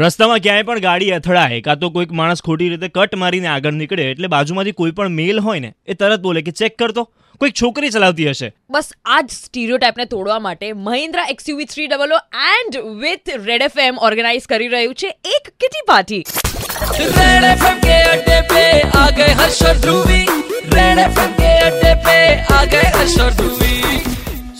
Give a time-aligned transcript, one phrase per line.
[0.00, 4.02] રસ્તામાં ક્યાંય પણ ગાડી અથડાય કાં તો કોઈક માણસ ખોટી રીતે કટ મારીને આગળ નીકળે
[4.08, 7.04] એટલે બાજુમાંથી કોઈ પણ મેલ હોય ને એ તરત બોલે કે ચેક કરતો
[7.40, 8.50] કોઈક છોકરી ચલાવતી હશે.
[8.70, 12.14] બસ આ જ સ્ટીરિયોટાઇપને તોડવા માટે Mahindra XUV three double
[12.50, 16.22] and with Red F M organise કરી રહ્યું છે એક kitty party.
[17.16, 18.64] Red F M કે અડ્ડે પે
[19.02, 20.26] આ ગયે Harsh Dhruvi
[20.76, 22.18] Red F M કે અડ્ડે પે
[22.58, 24.07] આ ગયે હર્ષ ધ્રુવી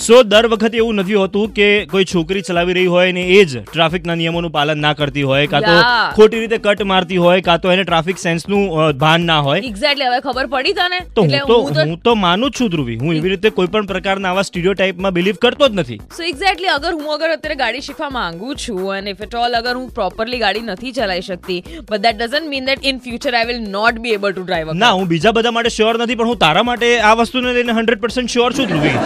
[0.08, 3.62] સો દર વખતે એવું નથી હોતું કે કોઈ છોકરી ચલાવી રહી હોય ને એ જ
[3.64, 5.74] ટ્રાફિકના નિયમોનું પાલન ના કરતી હોય કાં તો
[6.18, 8.62] ખોટી રીતે કટ મારતી હોય કાં તો એને ટ્રાફિક સેન્સનું
[9.02, 9.62] ભાન ના હોય.
[9.70, 11.00] એક્ઝેક્ટલી હવે ખબર પડી તને?
[11.18, 12.96] તો હું તો હું તો માનું છું ધ્રુવી.
[13.02, 15.98] હું એવી રીતે કોઈ પણ પ્રકારના આવા સ્ટીરિયોટાઇપમાં બિલીવ કરતો જ નથી.
[16.20, 19.76] સો એક્ઝેક્ટલી અગર હું અગર અત્યારે ગાડી શીખવા માંગુ છું અને ઇફ એટ ઓલ અગર
[19.80, 23.60] હું પ્રોપરલી ગાડી નથી ચલાવી શકતી but that doesn't mean that in future I will
[23.76, 26.66] not be able to drive ના હું બીજા બધા માટે શ્યોર નથી પણ હું તારા
[26.70, 28.96] માટે આ વસ્તુને લઈને હંડ્રેડ પર્સન્ટ શ્યોર છું ધ્રુવી.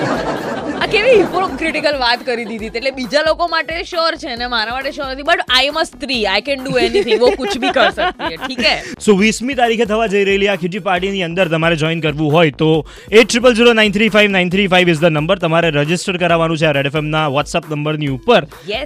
[0.93, 5.13] કેવી હિપોક્રિટિકલ વાત કરી દીધી એટલે બીજા લોકો માટે શ્યોર છે ને મારા માટે શ્યોર
[5.13, 5.23] નથી.
[5.23, 8.37] બટ આઈ એમ અ સ્ત્રી આઈ કેન ડુ એનીથિંગ વો કુછ ભી કર સકતી હે.
[8.37, 8.75] ઠીક હે?
[9.01, 12.69] સો વીસમી તારીખે થવા જઈ રહેલી આ ખીજી પાર્ટીની અંદર તમારે જોઈન કરવું હોય તો
[13.13, 16.59] at triple zero nine three five nine three five is the number તમારે રજિસ્ટર કરાવવાનું
[16.59, 18.45] છે આ રેડ એફએમના WhatsApp નંબરની ઉપર.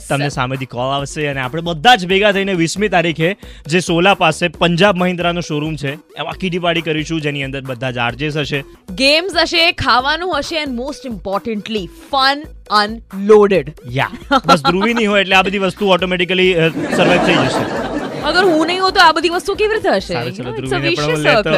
[0.08, 3.32] તમને સામેથી કોલ આવશે અને આપણે બધા જ ભેગા થઈને વીસમી તારીખે
[3.66, 7.98] જે સોલા પાસે પંજાબ મહિન્દ્રાનો શોરૂમ છે એમાં ખીજી પાર્ટી કરીશું જેની અંદર બધા જ
[7.98, 8.64] આરજેસ હશે.
[8.94, 14.10] ગેમ્સ હશે ખાવાનું હશે and most importantly fun unloaded યા
[14.46, 16.54] બસ ધ્રુવી નહીં હોય એટલે આ બધી વસ્તુ ઓટોમેટિકલી
[16.96, 17.86] સર્વાઈવ થઈ જશે.
[18.20, 20.30] અગર હું નહીં હોઉં તો આ બધી વસ્તુ કેવી રીતે હશે?
[20.30, 21.50] ચલો ધ્રુવીને પણ લેતો.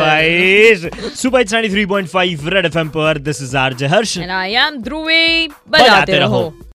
[1.16, 1.84] સુપર થ્રી
[2.46, 3.18] રેડ એફએમ પર.
[3.18, 5.48] દિસ ઇઝ આર જે હર્ષ And I am Dhruvi.
[5.68, 6.18] બજાતે.
[6.18, 6.52] રહો.